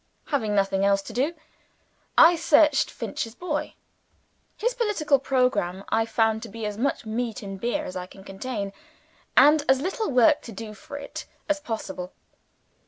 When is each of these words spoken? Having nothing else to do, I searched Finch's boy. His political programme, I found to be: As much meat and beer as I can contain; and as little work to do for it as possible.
Having 0.29 0.55
nothing 0.55 0.83
else 0.83 1.03
to 1.03 1.13
do, 1.13 1.35
I 2.17 2.35
searched 2.35 2.89
Finch's 2.89 3.35
boy. 3.35 3.75
His 4.57 4.73
political 4.73 5.19
programme, 5.19 5.83
I 5.89 6.07
found 6.07 6.41
to 6.41 6.49
be: 6.49 6.65
As 6.65 6.75
much 6.75 7.05
meat 7.05 7.43
and 7.43 7.61
beer 7.61 7.85
as 7.85 7.95
I 7.95 8.07
can 8.07 8.23
contain; 8.23 8.73
and 9.37 9.63
as 9.69 9.79
little 9.79 10.09
work 10.09 10.41
to 10.41 10.51
do 10.51 10.73
for 10.73 10.97
it 10.97 11.27
as 11.47 11.59
possible. 11.59 12.13